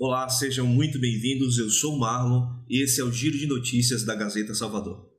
[0.00, 1.58] Olá, sejam muito bem-vindos.
[1.58, 5.10] Eu sou o Marlon e esse é o Giro de Notícias da Gazeta Salvador.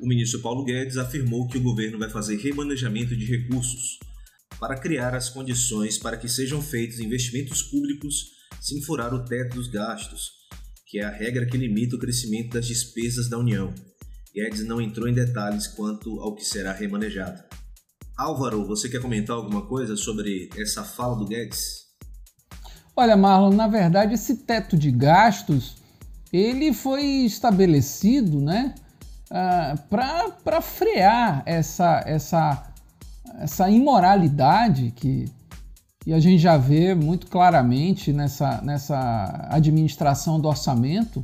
[0.00, 3.98] O ministro Paulo Guedes afirmou que o governo vai fazer remanejamento de recursos
[4.58, 8.30] para criar as condições para que sejam feitos investimentos públicos
[8.62, 10.45] sem furar o teto dos gastos,
[10.86, 13.74] que é a regra que limita o crescimento das despesas da União.
[14.32, 17.42] Guedes não entrou em detalhes quanto ao que será remanejado.
[18.16, 21.86] Álvaro, você quer comentar alguma coisa sobre essa fala do Guedes?
[22.94, 25.76] Olha, Marlon, na verdade esse teto de gastos
[26.32, 28.74] ele foi estabelecido, né,
[29.30, 32.72] uh, ah, para frear essa, essa,
[33.38, 35.26] essa imoralidade que,
[36.06, 41.20] que a gente já vê muito claramente nessa, nessa administração do orçamento.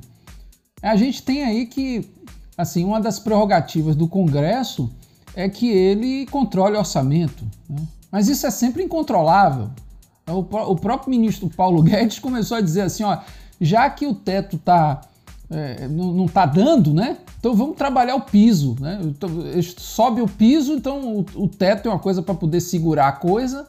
[0.82, 2.10] A gente tem aí que,
[2.58, 4.90] assim, uma das prerrogativas do Congresso
[5.36, 7.44] é que ele controle o orçamento.
[7.70, 7.76] Né?
[8.10, 9.70] Mas isso é sempre incontrolável.
[10.26, 13.18] O, próprio ministro Paulo Guedes começou a dizer assim, ó,
[13.60, 15.00] já que o teto está
[15.48, 17.18] é, não está dando, né?
[17.38, 18.98] Então vamos trabalhar o piso, né?
[19.04, 19.30] Então,
[19.78, 23.68] sobe o piso, então o, o teto é uma coisa para poder segurar a coisa.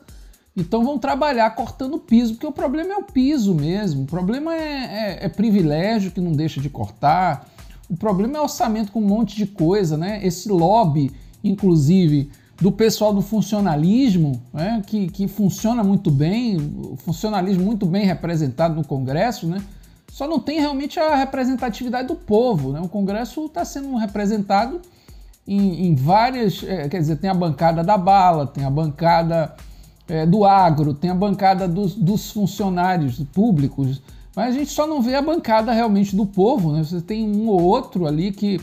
[0.55, 4.03] Então vamos trabalhar cortando o piso, porque o problema é o piso mesmo.
[4.03, 7.49] O problema é, é, é privilégio que não deixa de cortar.
[7.89, 10.19] O problema é orçamento com um monte de coisa, né?
[10.23, 11.11] Esse lobby,
[11.43, 12.29] inclusive,
[12.61, 14.81] do pessoal do funcionalismo, né?
[14.85, 19.61] que, que funciona muito bem, o funcionalismo muito bem representado no Congresso, né?
[20.09, 22.71] Só não tem realmente a representatividade do povo.
[22.71, 22.79] Né?
[22.79, 24.79] O Congresso está sendo representado
[25.47, 26.63] em, em várias.
[26.63, 29.55] É, quer dizer, tem a bancada da bala, tem a bancada
[30.07, 34.01] é, do agro, tem a bancada dos, dos, funcionários públicos,
[34.35, 36.73] mas a gente só não vê a bancada realmente do povo.
[36.73, 36.83] Né?
[36.83, 38.59] Você tem um ou outro ali que,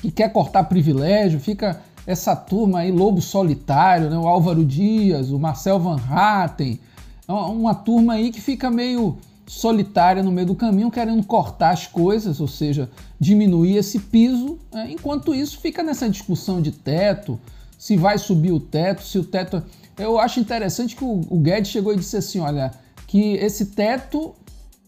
[0.00, 4.18] que quer cortar privilégio, fica essa turma aí, Lobo Solitário, né?
[4.18, 6.80] o Álvaro Dias, o Marcel Van Hatten,
[7.28, 9.16] é uma turma aí que fica meio
[9.46, 14.58] solitária no meio do caminho, querendo cortar as coisas, ou seja, diminuir esse piso.
[14.72, 14.88] Né?
[14.92, 17.38] Enquanto isso, fica nessa discussão de teto,
[17.78, 19.62] se vai subir o teto, se o teto.
[19.98, 22.72] Eu acho interessante que o, Guedes chegou e disse assim: olha,
[23.06, 24.34] que esse teto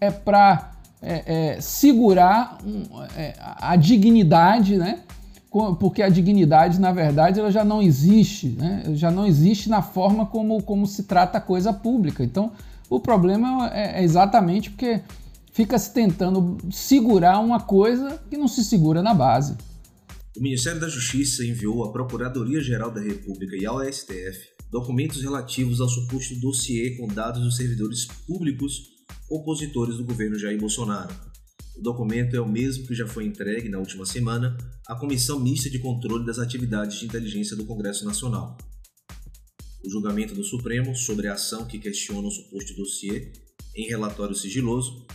[0.00, 0.72] é para
[1.02, 2.84] é, é, segurar um,
[3.16, 5.00] é, a dignidade, né?
[5.78, 8.82] Porque a dignidade, na verdade, ela já não existe, né?
[8.94, 12.24] Já não existe na forma como, como se trata a coisa pública.
[12.24, 12.52] Então,
[12.90, 15.00] o problema é, é exatamente porque
[15.52, 19.56] fica se tentando segurar uma coisa que não se segura na base.
[20.36, 25.88] O Ministério da Justiça enviou à Procuradoria-Geral da República e ao STF documentos relativos ao
[25.88, 28.82] suposto dossiê com dados dos servidores públicos
[29.30, 31.14] opositores do governo Jair Bolsonaro.
[31.76, 34.58] O documento é o mesmo que já foi entregue na última semana
[34.88, 38.58] à Comissão Mista de Controle das Atividades de Inteligência do Congresso Nacional.
[39.84, 43.30] O julgamento do Supremo sobre a ação que questiona o suposto dossiê
[43.76, 45.06] em relatório sigiloso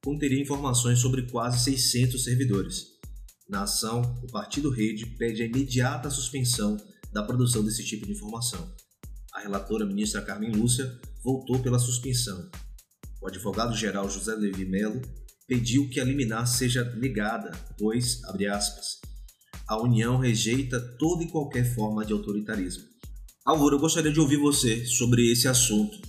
[0.00, 2.86] conteria informações sobre quase 600 servidores.
[3.48, 6.76] Na ação, o Partido Rede pede a imediata suspensão
[7.12, 8.72] da produção desse tipo de informação.
[9.32, 12.50] A relatora ministra Carmen Lúcia voltou pela suspensão.
[13.20, 15.02] O advogado-geral José Levi Melo
[15.46, 19.00] pediu que a liminar seja negada, pois, abre aspas,
[19.66, 22.84] a União rejeita toda e qualquer forma de autoritarismo.
[23.44, 26.00] Álvaro, eu gostaria de ouvir você sobre esse assunto.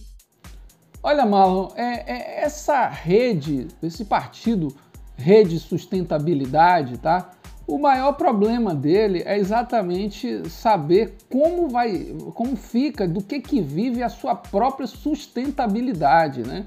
[1.02, 4.76] Olha, Marlon, é, é essa rede, esse partido,
[5.16, 7.32] Rede Sustentabilidade, tá?
[7.70, 14.02] O maior problema dele é exatamente saber como vai, como fica, do que que vive
[14.02, 16.66] a sua própria sustentabilidade, né?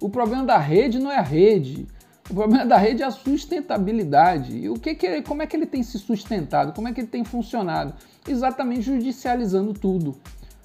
[0.00, 1.86] O problema da rede não é a rede.
[2.28, 4.56] O problema da rede é a sustentabilidade.
[4.56, 6.72] E o que que, como é que ele tem se sustentado?
[6.72, 7.94] Como é que ele tem funcionado?
[8.28, 10.16] Exatamente judicializando tudo.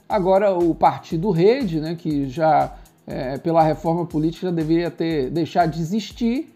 [0.09, 2.73] Agora, o partido Rede, né, que já
[3.05, 6.55] é, pela reforma política deveria ter deixado de existir,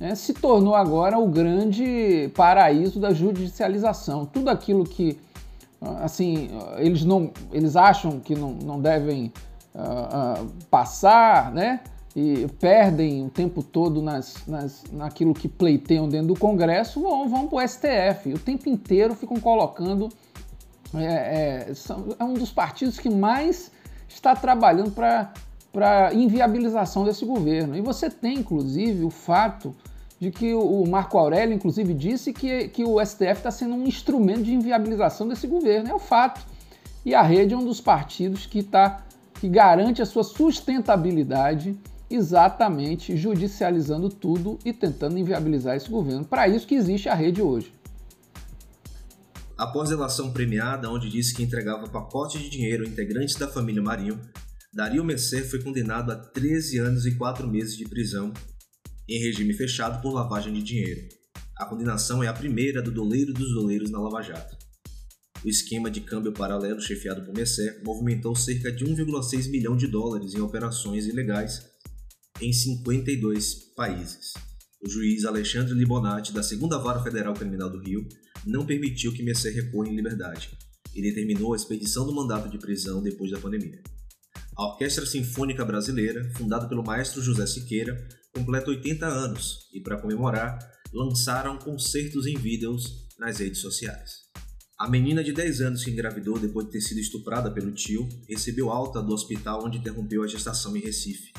[0.00, 4.24] né, se tornou agora o grande paraíso da judicialização.
[4.24, 5.18] Tudo aquilo que
[6.02, 9.32] assim eles não eles acham que não, não devem
[9.74, 11.80] uh, uh, passar, né?
[12.14, 17.46] e perdem o tempo todo nas, nas, naquilo que pleiteiam dentro do Congresso, vão, vão
[17.46, 18.34] para o STF.
[18.34, 20.08] O tempo inteiro ficam colocando.
[20.92, 23.70] É, é, são, é um dos partidos que mais
[24.08, 27.76] está trabalhando para inviabilização desse governo.
[27.76, 29.74] E você tem, inclusive, o fato
[30.20, 34.42] de que o Marco Aurélio, inclusive, disse que, que o STF está sendo um instrumento
[34.42, 35.88] de inviabilização desse governo.
[35.88, 36.46] É o fato.
[37.06, 39.02] E a rede é um dos partidos que, tá,
[39.40, 41.74] que garante a sua sustentabilidade
[42.10, 46.26] exatamente judicializando tudo e tentando inviabilizar esse governo.
[46.26, 47.72] Para isso que existe a rede hoje.
[49.56, 54.20] Após delação premiada, onde disse que entregava pacote de dinheiro a integrantes da família Marinho,
[54.72, 58.32] Dario Messer foi condenado a 13 anos e 4 meses de prisão
[59.10, 61.08] em regime fechado por lavagem de dinheiro.
[61.56, 64.56] A condenação é a primeira do doleiro dos doleiros na Lava Jato.
[65.44, 70.34] O esquema de câmbio paralelo chefiado por Messer movimentou cerca de 1,6 milhão de dólares
[70.34, 71.68] em operações ilegais
[72.40, 74.32] em 52 países.
[74.80, 78.06] O juiz Alexandre Libonati, da Segunda Vara Federal Criminal do Rio,
[78.46, 80.56] não permitiu que Messer recorra em liberdade
[80.94, 83.82] e determinou a expedição do mandato de prisão depois da pandemia.
[84.56, 90.58] A Orquestra Sinfônica Brasileira, fundada pelo maestro José Siqueira, completa 80 anos e, para comemorar,
[90.92, 94.30] lançaram concertos em vídeos nas redes sociais.
[94.78, 98.70] A menina de 10 anos que engravidou depois de ter sido estuprada pelo tio recebeu
[98.70, 101.32] alta do hospital onde interrompeu a gestação em Recife.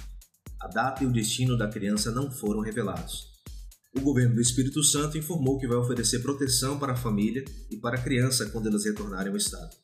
[0.61, 3.31] A data e o destino da criança não foram revelados.
[3.97, 7.97] O governo do Espírito Santo informou que vai oferecer proteção para a família e para
[7.97, 9.75] a criança quando elas retornarem ao estado.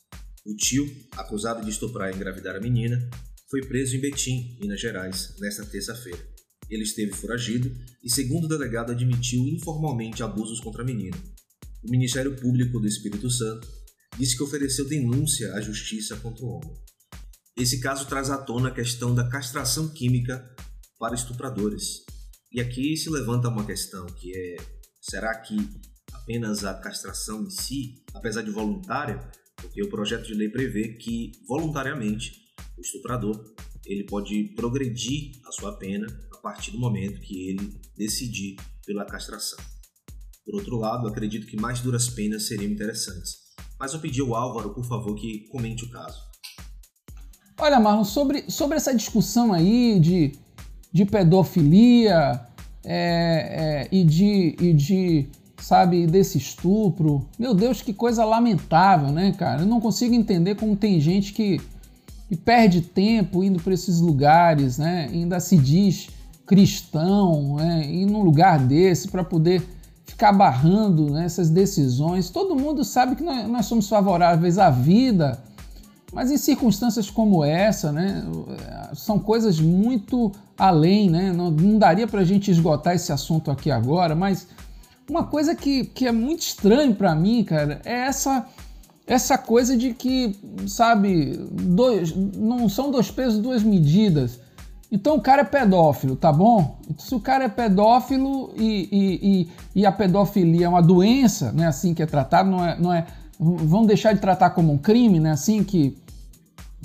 [0.46, 3.10] O tio, acusado de estuprar e engravidar a menina,
[3.50, 6.37] foi preso em Betim, Minas Gerais, nesta terça-feira.
[6.70, 11.18] Ele esteve foragido e, segundo o delegado, admitiu informalmente abusos contra a menina.
[11.84, 13.68] O Ministério Público do Espírito Santo
[14.18, 16.74] disse que ofereceu denúncia à justiça contra o homem.
[17.56, 20.48] Esse caso traz à tona a questão da castração química
[21.00, 22.04] para estupradores.
[22.52, 24.58] E aqui se levanta uma questão que é:
[25.02, 25.58] será que
[26.14, 29.20] apenas a castração em si, apesar de voluntária,
[29.56, 32.34] porque o projeto de lei prevê que voluntariamente
[32.78, 33.56] o estuprador
[33.88, 38.56] ele pode progredir a sua pena a partir do momento que ele decidir
[38.86, 39.60] pela castração.
[40.46, 43.48] Por outro lado, acredito que mais duras penas seriam interessantes.
[43.80, 46.22] Mas eu pedi ao Álvaro, por favor, que comente o caso.
[47.60, 50.32] Olha, Marlon, sobre, sobre essa discussão aí de
[50.92, 52.42] de pedofilia
[52.84, 57.28] é, é, e, de, e de, sabe, desse estupro.
[57.38, 59.62] Meu Deus, que coisa lamentável, né, cara?
[59.62, 61.62] Eu não consigo entender como tem gente que,
[62.28, 65.10] que perde tempo indo para esses lugares, né?
[65.12, 66.10] Ainda se diz
[66.46, 67.86] cristão, né?
[67.86, 69.62] Ir num lugar desse para poder
[70.06, 72.30] ficar barrando né, essas decisões.
[72.30, 75.40] Todo mundo sabe que nós, nós somos favoráveis à vida,
[76.14, 78.24] mas em circunstâncias como essa, né,
[78.94, 81.32] são coisas muito além, né?
[81.32, 84.48] Não, não daria para a gente esgotar esse assunto aqui agora, mas
[85.10, 88.48] uma coisa que, que é muito estranho para mim, cara, é essa
[89.08, 90.38] essa coisa de que,
[90.68, 94.40] sabe, dois, não são dois pesos, duas medidas.
[94.92, 96.78] Então o cara é pedófilo, tá bom?
[96.98, 99.50] Se o cara é pedófilo e, e, e,
[99.82, 101.68] e a pedofilia é uma doença, né?
[101.68, 103.06] Assim que é tratado, não é, não é.
[103.40, 105.32] Vão deixar de tratar como um crime, né?
[105.32, 105.98] Assim que,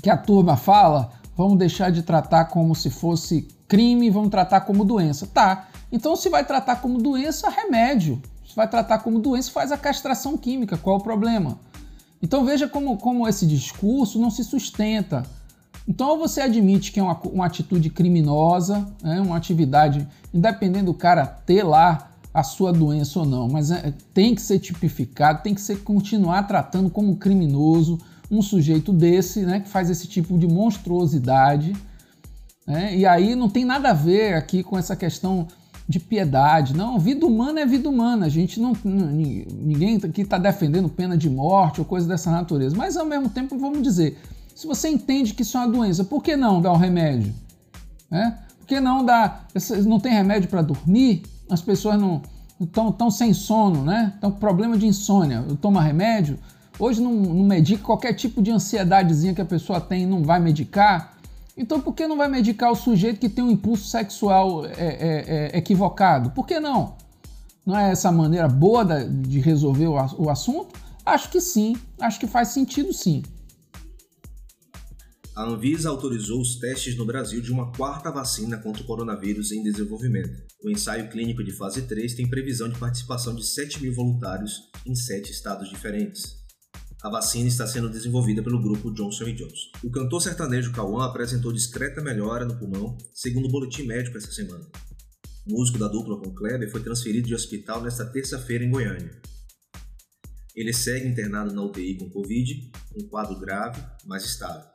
[0.01, 4.85] que a turma fala, vamos deixar de tratar como se fosse crime, vamos tratar como
[4.85, 5.27] doença.
[5.27, 5.67] Tá.
[5.91, 8.21] Então, se vai tratar como doença, remédio.
[8.47, 10.77] Se vai tratar como doença, faz a castração química.
[10.77, 11.57] Qual o problema?
[12.23, 15.23] Então, veja como, como esse discurso não se sustenta.
[15.85, 20.93] Então, ou você admite que é uma, uma atitude criminosa, né, uma atividade, independente do
[20.93, 25.53] cara ter lá a sua doença ou não, mas é, tem que ser tipificado, tem
[25.53, 27.99] que ser continuar tratando como criminoso
[28.31, 31.73] um sujeito desse, né, que faz esse tipo de monstruosidade.
[32.65, 32.95] Né?
[32.95, 35.45] E aí não tem nada a ver aqui com essa questão
[35.87, 36.75] de piedade.
[36.75, 38.25] Não, vida humana é vida humana.
[38.25, 38.73] A gente não.
[38.83, 42.75] Ninguém aqui está defendendo pena de morte ou coisa dessa natureza.
[42.75, 44.17] Mas ao mesmo tempo, vamos dizer,
[44.55, 47.33] se você entende que isso é uma doença, por que não dar o um remédio?
[48.09, 48.37] Né?
[48.59, 49.47] Por que não dar.
[49.85, 51.23] Não tem remédio para dormir?
[51.49, 52.21] As pessoas não
[52.59, 54.13] estão tão sem sono, né?
[54.15, 55.43] Estão com problema de insônia.
[55.61, 56.39] Toma remédio.
[56.79, 61.12] Hoje não, não qualquer tipo de ansiedadezinha que a pessoa tem, não vai medicar.
[61.55, 65.51] Então por que não vai medicar o sujeito que tem um impulso sexual é, é,
[65.53, 66.31] é, equivocado?
[66.31, 66.97] Por que não?
[67.65, 70.77] Não é essa maneira boa de resolver o assunto?
[71.05, 73.23] Acho que sim, acho que faz sentido sim.
[75.35, 79.63] A Anvisa autorizou os testes no Brasil de uma quarta vacina contra o coronavírus em
[79.63, 80.43] desenvolvimento.
[80.63, 84.93] O ensaio clínico de fase 3 tem previsão de participação de 7 mil voluntários em
[84.93, 86.42] sete estados diferentes.
[87.03, 89.71] A vacina está sendo desenvolvida pelo grupo Johnson Johnson.
[89.83, 94.65] O cantor sertanejo Cauã apresentou discreta melhora no pulmão, segundo o boletim médico essa semana.
[95.45, 99.21] O músico da dupla com Kleber foi transferido de hospital nesta terça-feira em Goiânia.
[100.55, 104.65] Ele segue internado na UTI com Covid, um quadro grave, mas estável.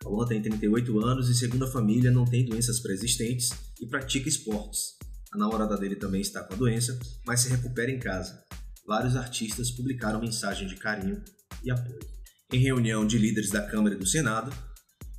[0.00, 4.98] Cauã tem 38 anos e, segundo a família, não tem doenças pré-existentes e pratica esportes.
[5.32, 8.44] A namorada dele também está com a doença, mas se recupera em casa.
[8.86, 11.22] Vários artistas publicaram mensagem de carinho
[11.62, 12.00] e apoio.
[12.52, 14.52] Em reunião de líderes da Câmara e do Senado,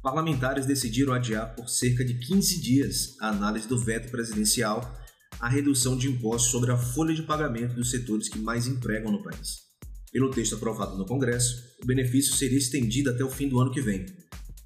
[0.01, 5.00] Parlamentares decidiram adiar por cerca de 15 dias a análise do veto presidencial
[5.39, 9.21] à redução de impostos sobre a folha de pagamento dos setores que mais empregam no
[9.21, 9.59] país.
[10.11, 13.79] Pelo texto aprovado no Congresso, o benefício seria estendido até o fim do ano que
[13.79, 14.07] vem,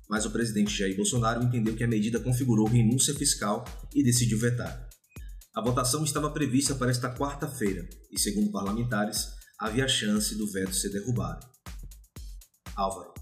[0.10, 4.88] mas o presidente Jair Bolsonaro entendeu que a medida configurou renúncia fiscal e decidiu vetar.
[5.54, 10.90] A votação estava prevista para esta quarta-feira e, segundo parlamentares, havia chance do veto ser
[10.90, 11.46] derrubado.
[12.76, 13.14] Álvaro.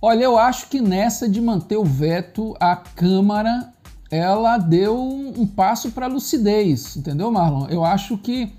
[0.00, 3.72] Olha, eu acho que nessa de manter o veto, a Câmara
[4.10, 7.66] ela deu um passo para lucidez, entendeu, Marlon?
[7.68, 8.52] Eu acho que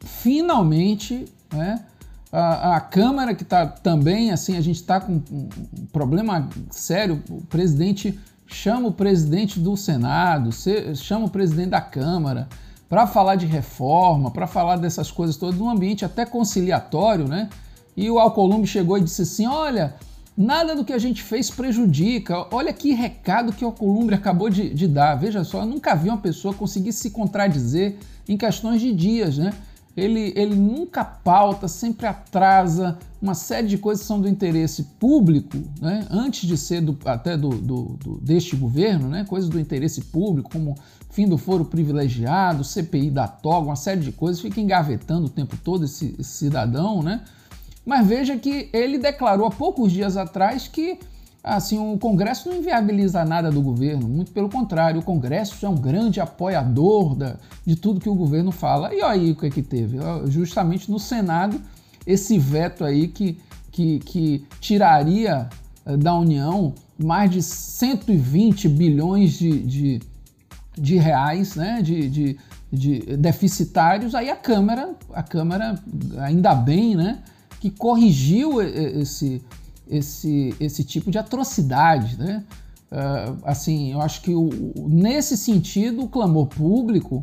[0.00, 1.84] finalmente né,
[2.32, 7.42] a, a Câmara, que está também, assim, a gente está com um problema sério, o
[7.42, 10.50] presidente chama o presidente do Senado,
[10.94, 12.48] chama o presidente da Câmara
[12.90, 17.48] para falar de reforma, para falar dessas coisas todas, num ambiente até conciliatório, né?
[17.96, 19.94] E o Alcolumbre chegou e disse assim: olha,
[20.36, 22.48] nada do que a gente fez prejudica.
[22.50, 25.14] Olha que recado que o Alcolumbre acabou de, de dar.
[25.14, 27.96] Veja só, eu nunca vi uma pessoa conseguir se contradizer
[28.28, 29.52] em questões de dias, né?
[29.96, 35.58] Ele, ele nunca pauta, sempre atrasa uma série de coisas que são do interesse público,
[35.80, 36.06] né?
[36.10, 39.24] antes de ser do, até do, do, do, deste governo, né?
[39.28, 40.76] coisas do interesse público, como
[41.10, 45.56] fim do foro privilegiado, CPI da toga, uma série de coisas, fica engavetando o tempo
[45.56, 47.22] todo esse, esse cidadão, né?
[47.84, 50.98] Mas veja que ele declarou há poucos dias atrás que
[51.42, 55.74] assim o Congresso não inviabiliza nada do governo, muito pelo contrário, o Congresso é um
[55.74, 58.94] grande apoiador da, de tudo que o governo fala.
[58.94, 59.98] E aí o que é que teve?
[60.26, 61.60] Justamente no Senado,
[62.06, 63.40] esse veto aí que,
[63.72, 65.48] que, que tiraria
[65.86, 70.00] eh, da União mais de 120 bilhões de, de,
[70.76, 72.38] de reais né, de, de,
[72.72, 75.78] de deficitários, aí a Câmara, a Câmara,
[76.18, 77.22] ainda bem, né?
[77.60, 79.42] que corrigiu esse,
[79.86, 82.42] esse, esse tipo de atrocidade, né?
[82.90, 84.50] Uh, assim, eu acho que o,
[84.88, 87.22] nesse sentido o clamor público,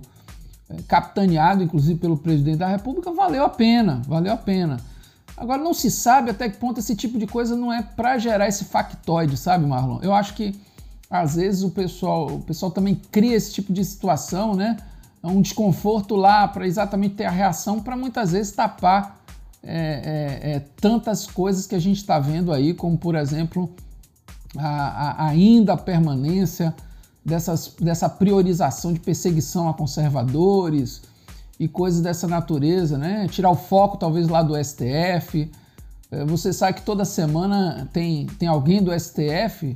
[0.70, 4.77] é, capitaneado inclusive pelo presidente da República, valeu a pena, valeu a pena.
[5.36, 8.48] Agora não se sabe até que ponto esse tipo de coisa não é para gerar
[8.48, 10.00] esse factoide, sabe, Marlon?
[10.01, 10.56] Eu acho que
[11.09, 14.77] às vezes o pessoal, o pessoal também cria esse tipo de situação, né?
[15.23, 19.21] Um desconforto lá para exatamente ter a reação para muitas vezes tapar
[19.63, 23.69] é, é, é, tantas coisas que a gente está vendo aí, como por exemplo
[24.57, 26.73] a, a, ainda a permanência
[27.25, 31.01] dessas, dessa priorização de perseguição a conservadores
[31.59, 33.27] e coisas dessa natureza, né?
[33.29, 35.51] Tirar o foco talvez lá do STF.
[36.11, 39.75] É, você sabe que toda semana tem, tem alguém do STF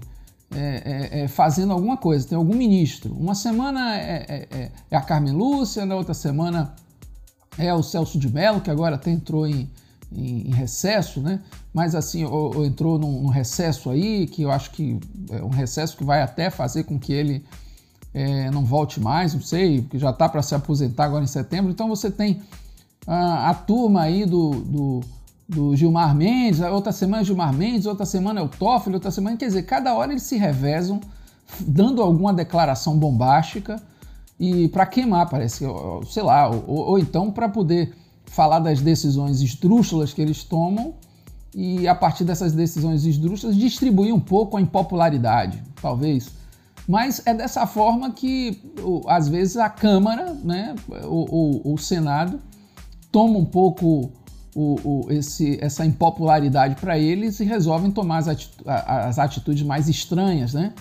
[0.54, 3.14] é, é, é, fazendo alguma coisa, tem algum ministro.
[3.14, 6.76] Uma semana é, é, é a Carmen Lúcia, na outra semana
[7.58, 9.70] é o Celso de Mello, que agora até entrou em,
[10.12, 11.40] em, em recesso, né?
[11.74, 15.50] Mas assim, ou, ou entrou num, num, recesso aí, que eu acho que é um
[15.50, 17.46] recesso que vai até fazer com que ele
[18.52, 21.72] não volte mais, não sei, porque já está para se aposentar agora em setembro.
[21.72, 22.42] Então você tem
[23.08, 25.00] a, a turma aí do, do,
[25.52, 29.36] do, Gilmar Mendes, outra semana é Gilmar Mendes, outra semana é o Toffoli, outra semana,
[29.36, 31.00] quer dizer, cada hora eles se revezam
[31.60, 33.82] dando alguma declaração bombástica
[34.40, 35.66] e para queimar, parece,
[36.10, 37.94] sei lá, ou, ou então para poder
[38.26, 40.94] falar das decisões esdrúxulas que eles tomam
[41.54, 46.32] e, a partir dessas decisões esdrúxulas, distribuir um pouco a impopularidade, talvez.
[46.88, 48.60] Mas é dessa forma que,
[49.06, 52.40] às vezes, a Câmara, né, o, o, o Senado,
[53.12, 54.10] toma um pouco
[54.56, 59.88] o, o, esse, essa impopularidade para eles e resolvem tomar as, atitu as atitudes mais
[59.88, 60.74] estranhas, né?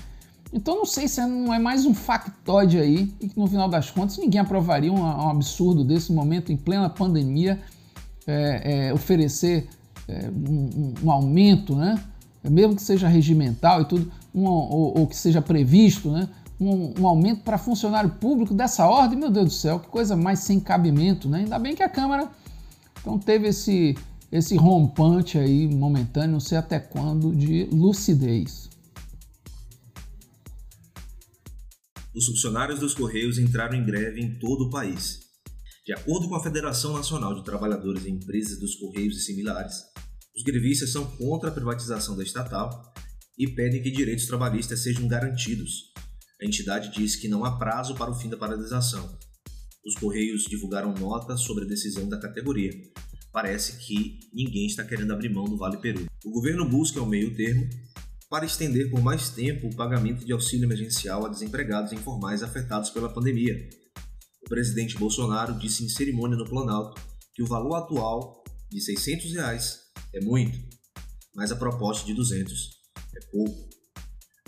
[0.52, 3.90] Então não sei se não é mais um factoide aí e que no final das
[3.90, 7.60] contas ninguém aprovaria um, um absurdo desse momento em plena pandemia
[8.26, 9.68] é, é, oferecer
[10.08, 12.00] é, um, um, aumento, né?
[12.42, 16.28] mesmo que seja regimental e tudo, um, ou, ou, que seja previsto, né?
[16.60, 20.60] um, aumento para funcionário público dessa ordem, meu Deus do céu, que coisa mais sem
[20.60, 21.38] cabimento, né?
[21.38, 22.28] Ainda bem que a Câmara
[23.00, 23.96] então teve esse,
[24.30, 28.70] esse rompante aí momentâneo, não sei até quando, de lucidez.
[32.14, 35.20] os funcionários dos Correios entraram em greve em todo o país.
[35.86, 39.76] De acordo com a Federação Nacional de Trabalhadores e Empresas dos Correios e similares,
[40.36, 42.92] os grevistas são contra a privatização da estatal
[43.38, 45.92] e pedem que direitos trabalhistas sejam garantidos.
[46.42, 49.18] A entidade diz que não há prazo para o fim da paralisação.
[49.84, 52.70] Os Correios divulgaram nota sobre a decisão da categoria.
[53.32, 56.06] Parece que ninguém está querendo abrir mão do Vale Peru.
[56.24, 57.68] O governo busca o meio termo
[58.28, 63.12] para estender por mais tempo o pagamento de auxílio emergencial a desempregados informais afetados pela
[63.12, 63.68] pandemia.
[64.44, 67.00] O presidente Bolsonaro disse em cerimônia no Planalto
[67.34, 69.78] que o valor atual de 600 reais
[70.14, 70.58] é muito,
[71.34, 73.69] mas a proposta de 200 é É pouco.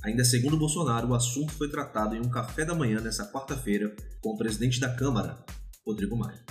[0.03, 4.31] Ainda segundo Bolsonaro, o assunto foi tratado em um café da manhã nesta quarta-feira com
[4.31, 5.45] o presidente da Câmara,
[5.87, 6.45] Rodrigo Maia.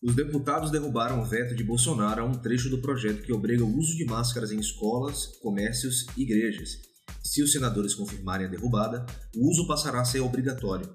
[0.00, 3.78] Os deputados derrubaram o veto de Bolsonaro a um trecho do projeto que obriga o
[3.78, 6.78] uso de máscaras em escolas, comércios e igrejas.
[7.22, 10.88] Se os senadores confirmarem a derrubada, o uso passará a ser obrigatório.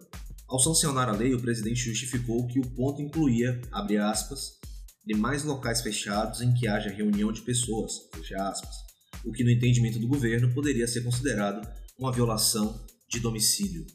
[0.47, 4.57] Ao sancionar a lei, o presidente justificou que o ponto incluía, abre aspas,
[5.05, 8.86] demais locais fechados em que haja reunião de pessoas, fecha aspas,
[9.27, 11.67] o que no entendimento do governo poderia ser considerado
[11.99, 13.85] uma violação de domicílio.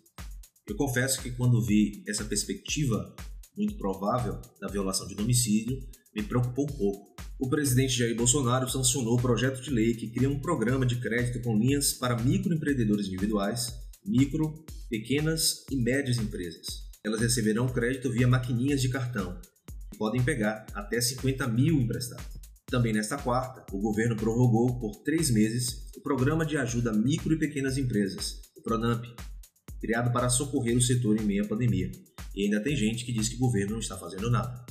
[0.68, 3.14] Eu confesso que quando vi essa perspectiva
[3.56, 5.78] muito provável da violação de domicílio,
[6.14, 7.14] me preocupou um pouco.
[7.38, 11.42] O presidente Jair Bolsonaro sancionou o projeto de lei que cria um programa de crédito
[11.42, 13.74] com linhas para microempreendedores individuais,
[14.04, 16.66] micro, pequenas e médias empresas.
[17.04, 19.40] Elas receberão crédito via maquininhas de cartão
[19.92, 22.41] e podem pegar até 50 mil emprestados.
[22.72, 27.34] Também nesta quarta, o governo prorrogou por três meses o Programa de Ajuda a Micro
[27.34, 29.04] e Pequenas Empresas, o PRONAMP,
[29.78, 31.92] criado para socorrer o setor em meio à pandemia.
[32.34, 34.64] E ainda tem gente que diz que o governo não está fazendo nada.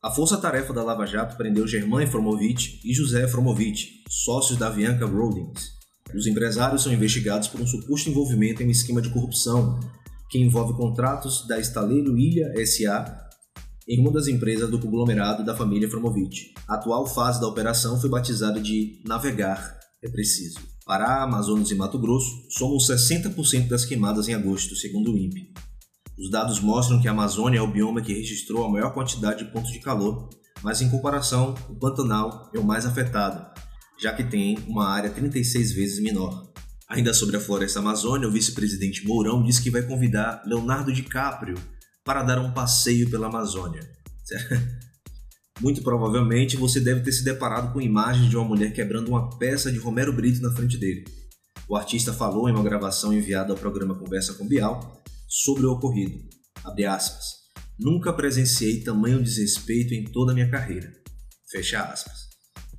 [0.00, 5.72] A força-tarefa da Lava Jato prendeu Germán Efromovich e José Efromovich, sócios da Avianca Holdings.
[6.14, 9.80] Os empresários são investigados por um suposto envolvimento em um esquema de corrupção
[10.30, 13.29] que envolve contratos da Estaleiro Ilha SA
[13.90, 16.54] em uma das empresas do conglomerado da família Efromovich.
[16.68, 20.60] A atual fase da operação foi batizada de Navegar é Preciso.
[20.86, 25.52] Pará, Amazonas e Mato Grosso somam 60% das queimadas em agosto, segundo o INPE.
[26.16, 29.50] Os dados mostram que a Amazônia é o bioma que registrou a maior quantidade de
[29.50, 30.30] pontos de calor,
[30.62, 33.44] mas em comparação, o Pantanal é o mais afetado,
[34.00, 36.52] já que tem uma área 36 vezes menor.
[36.88, 41.56] Ainda sobre a floresta amazônica, o vice-presidente Mourão disse que vai convidar Leonardo DiCaprio
[42.10, 43.88] para dar um passeio pela Amazônia.
[45.62, 49.70] Muito provavelmente você deve ter se deparado com imagens de uma mulher quebrando uma peça
[49.70, 51.04] de Romero Brito na frente dele.
[51.68, 56.18] O artista falou em uma gravação enviada ao programa Conversa com Bial sobre o ocorrido.
[56.88, 57.26] Aspas,
[57.78, 60.92] Nunca presenciei tamanho desrespeito em toda a minha carreira.
[61.48, 62.22] Fecha aspas.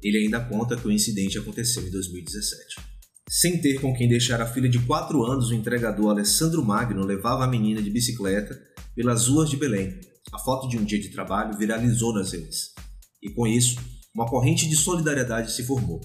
[0.04, 2.82] Ele ainda conta que o incidente aconteceu em 2017.
[3.30, 7.46] Sem ter com quem deixar a filha de 4 anos, o entregador Alessandro Magno levava
[7.46, 8.71] a menina de bicicleta
[9.02, 10.00] pelas ruas de Belém.
[10.32, 12.72] A foto de um dia de trabalho viralizou nas redes.
[13.20, 13.80] E com isso,
[14.14, 16.00] uma corrente de solidariedade se formou.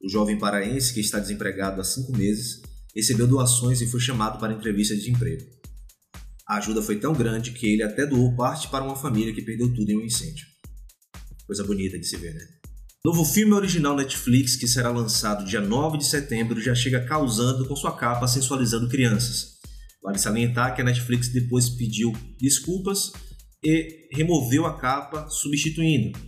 [0.00, 2.62] O jovem paraense, que está desempregado há cinco meses,
[2.94, 5.44] recebeu doações e foi chamado para entrevista de emprego.
[6.48, 9.74] A ajuda foi tão grande que ele até doou parte para uma família que perdeu
[9.74, 10.46] tudo em um incêndio.
[11.44, 12.46] Coisa bonita de se ver, né?
[13.04, 17.74] Novo filme original Netflix que será lançado dia 9 de setembro já chega causando com
[17.74, 19.57] sua capa sensualizando crianças.
[20.02, 23.12] Vale salientar que a Netflix depois pediu desculpas
[23.62, 26.18] e removeu a capa, substituindo.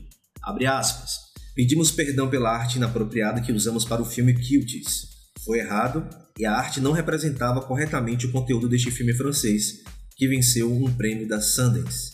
[0.42, 1.30] Abre aspas.
[1.54, 5.08] Pedimos perdão pela arte inapropriada que usamos para o filme Cuties.
[5.44, 9.82] Foi errado e a arte não representava corretamente o conteúdo deste filme francês,
[10.16, 12.12] que venceu um prêmio da Sundance.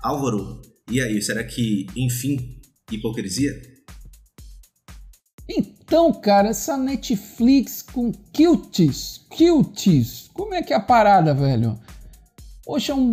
[0.00, 3.52] Álvaro, e aí, será que, enfim, hipocrisia?
[5.84, 11.78] Então, cara, essa Netflix com cuties, cuties, como é que é a parada, velho?
[12.64, 13.12] Poxa, um,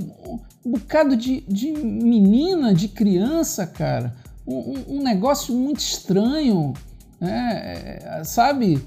[0.66, 6.74] um bocado de, de menina, de criança, cara, um, um negócio muito estranho,
[7.20, 8.00] né?
[8.02, 8.82] É, sabe?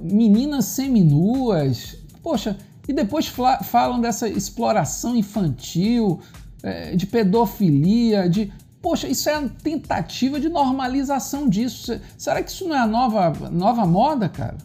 [0.00, 6.20] Meninas seminuas, poxa, e depois falam dessa exploração infantil,
[6.62, 8.52] é, de pedofilia, de.
[8.88, 12.00] Poxa, isso é a tentativa de normalização disso.
[12.16, 14.56] Será que isso não é a nova, nova moda, cara?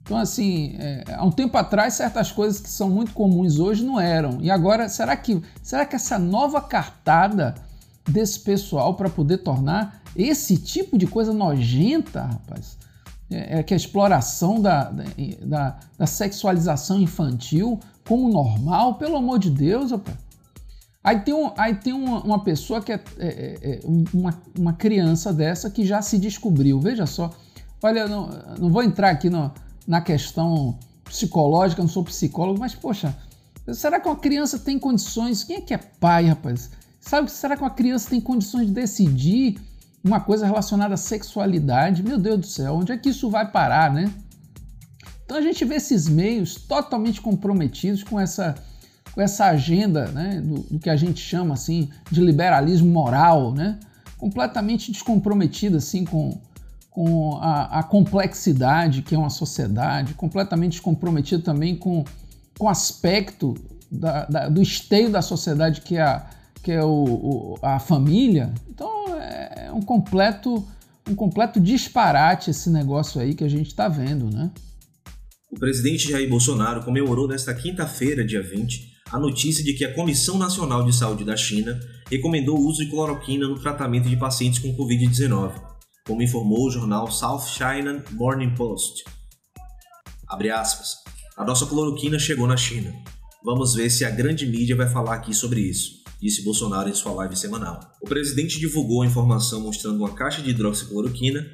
[0.00, 4.00] Então, assim, é, há um tempo atrás, certas coisas que são muito comuns hoje não
[4.00, 4.38] eram.
[4.40, 7.54] E agora, será que, será que essa nova cartada
[8.08, 12.78] desse pessoal para poder tornar esse tipo de coisa nojenta, rapaz,
[13.30, 14.90] é, é, que a exploração da,
[15.44, 20.29] da, da, sexualização infantil como normal, pelo amor de Deus, rapaz.
[21.02, 23.80] Aí tem, um, aí tem uma, uma pessoa que é, é, é, é
[24.12, 26.78] uma, uma criança dessa que já se descobriu.
[26.78, 27.30] Veja só.
[27.82, 29.50] Olha, não, não vou entrar aqui no,
[29.86, 33.16] na questão psicológica, não sou psicólogo, mas poxa,
[33.72, 35.42] será que uma criança tem condições?
[35.42, 36.70] Quem é que é pai, rapaz?
[37.00, 39.58] Sabe, será que uma criança tem condições de decidir
[40.02, 42.02] uma coisa relacionada à sexualidade.
[42.02, 44.12] Meu Deus do céu, onde é que isso vai parar, né?
[45.24, 48.54] Então a gente vê esses meios totalmente comprometidos com essa,
[49.12, 53.78] com essa agenda né, do, do que a gente chama assim de liberalismo moral, né?
[54.16, 56.38] completamente descomprometida assim com,
[56.90, 62.04] com a, a, complexidade que é uma sociedade, completamente descomprometida também com,
[62.58, 63.54] com o aspecto
[63.90, 66.26] da, da, do esteio da sociedade que é a,
[66.62, 68.52] que é o, o, a família.
[68.68, 70.66] Então é um completo,
[71.08, 74.50] um completo disparate esse negócio aí que a gente está vendo, né?
[75.50, 80.38] O presidente Jair Bolsonaro comemorou nesta quinta-feira, dia 20, a notícia de que a Comissão
[80.38, 84.76] Nacional de Saúde da China recomendou o uso de cloroquina no tratamento de pacientes com
[84.76, 85.60] Covid-19,
[86.06, 89.04] como informou o jornal South China Morning Post.
[90.28, 90.96] Abre aspas.
[91.36, 92.92] A nossa cloroquina chegou na China.
[93.44, 97.12] Vamos ver se a grande mídia vai falar aqui sobre isso disse Bolsonaro em sua
[97.12, 97.80] live semanal.
[98.00, 101.46] O presidente divulgou a informação mostrando uma caixa de hidroxicloroquina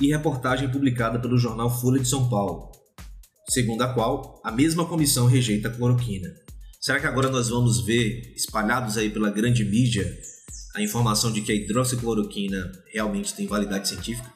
[0.00, 2.70] e reportagem publicada pelo jornal Folha de São Paulo,
[3.48, 6.28] segundo a qual a mesma comissão rejeita a cloroquina.
[6.84, 10.18] Será que agora nós vamos ver espalhados aí pela grande mídia
[10.74, 14.28] a informação de que a hidroxicloroquina realmente tem validade científica?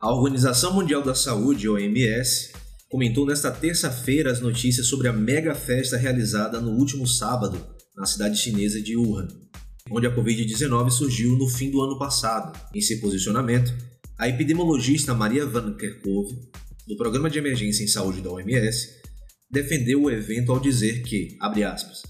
[0.00, 2.50] A Organização Mundial da Saúde, OMS,
[2.90, 7.64] comentou nesta terça-feira as notícias sobre a mega festa realizada no último sábado
[7.96, 9.28] na cidade chinesa de Wuhan,
[9.92, 12.58] onde a Covid-19 surgiu no fim do ano passado.
[12.74, 13.72] Em seu posicionamento,
[14.18, 16.34] a epidemiologista Maria Van Kerkhove,
[16.88, 18.98] do Programa de Emergência em Saúde da OMS,
[19.50, 22.02] defendeu o evento ao dizer que, abre aspas,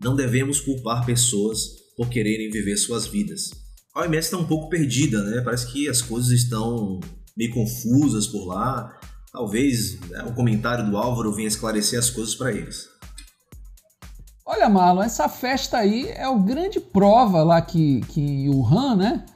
[0.00, 1.58] não devemos culpar pessoas
[1.96, 3.50] por quererem viver suas vidas.
[3.94, 5.40] A OMS está um pouco perdida, né?
[5.40, 7.00] Parece que as coisas estão
[7.36, 8.92] meio confusas por lá.
[9.32, 12.88] Talvez né, o comentário do Álvaro venha esclarecer as coisas para eles.
[14.44, 19.26] Olha, Marlon, essa festa aí é o grande prova lá que, que em Wuhan, né?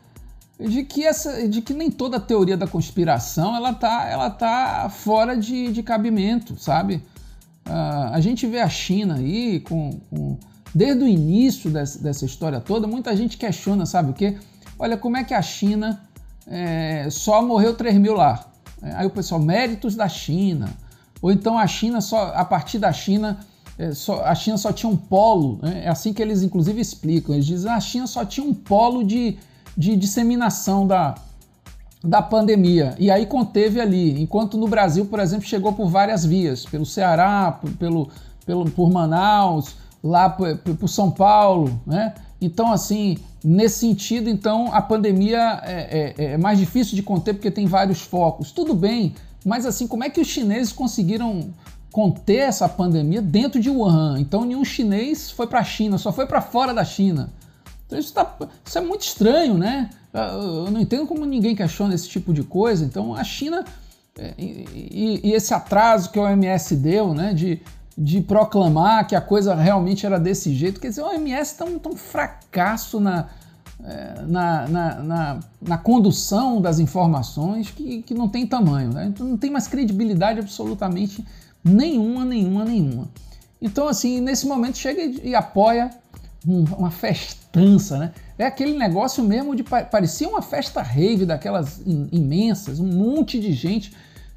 [0.59, 4.91] De que, essa, de que nem toda a teoria da conspiração ela tá, ela tá
[4.91, 7.03] fora de, de cabimento, sabe?
[7.71, 10.37] Uh, a gente vê a China aí com, com
[10.75, 14.37] desde o início dessa, dessa, história toda, muita gente questiona, sabe o quê?
[14.77, 16.01] Olha, como é que a China
[16.49, 18.45] é, só morreu 3 mil lá?
[18.83, 20.69] Aí o pessoal, méritos da China.
[21.23, 23.39] Ou então a China só, a partir da China,
[23.79, 25.83] é, só, a China só tinha um polo, né?
[25.85, 27.37] é assim que eles inclusive explicam.
[27.37, 29.39] Eles dizem ah, a China só tinha um polo de,
[29.77, 31.15] de disseminação da,
[32.03, 32.95] da pandemia.
[32.99, 34.21] E aí conteve ali.
[34.21, 38.09] Enquanto no Brasil, por exemplo, chegou por várias vias, pelo Ceará, pelo,
[38.47, 42.15] pelo, por Manaus, lá por, por São Paulo, né?
[42.41, 47.51] Então, assim, nesse sentido, então, a pandemia é, é, é, mais difícil de conter porque
[47.51, 48.51] tem vários focos.
[48.51, 51.51] Tudo bem, mas assim, como é que os chineses conseguiram
[51.93, 54.19] conter essa pandemia dentro de Wuhan.
[54.21, 57.31] Então nenhum chinês foi para a China, só foi para fora da China.
[57.91, 59.91] Então isso, tá, isso, é muito estranho, né?
[60.13, 62.85] Eu não entendo como ninguém questiona esse tipo de coisa.
[62.85, 63.65] Então a China
[64.17, 67.61] é, e, e esse atraso que a OMS deu, né, de,
[67.97, 71.79] de proclamar que a coisa realmente era desse jeito, quer dizer, a OMS está um,
[71.79, 73.29] tá um fracasso na,
[73.83, 79.07] é, na, na, na, na, condução das informações que, que não tem tamanho, né?
[79.07, 81.25] Então não tem mais credibilidade absolutamente
[81.63, 83.09] Nenhuma, nenhuma, nenhuma.
[83.61, 85.91] Então, assim, nesse momento chega e apoia
[86.47, 86.91] uma
[87.51, 88.13] festança, né?
[88.39, 93.93] É aquele negócio mesmo de parecia uma festa rave daquelas imensas, um monte de gente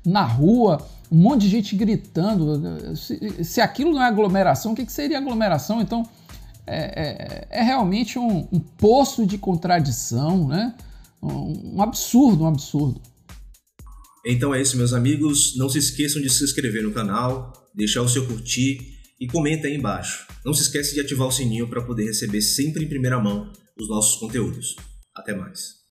[0.06, 2.96] na rua, um monte de gente gritando.
[2.98, 5.82] Se, se aquilo não é aglomeração, o que, que seria aglomeração?
[5.82, 6.04] Então,
[6.68, 10.74] é, é, é realmente um, um, poço de contradição, né?
[11.22, 13.02] Um, um absurdo, um absurdo.
[14.26, 15.56] Então é isso, meus amigos.
[15.58, 19.76] Não se esqueçam de se inscrever no canal, deixar o seu curtir e comenta aí
[19.76, 20.28] embaixo.
[20.46, 23.88] Não se esqueça de ativar o sininho para poder receber sempre em primeira mão os
[23.88, 24.76] nossos conteúdos.
[25.16, 25.82] Até mais.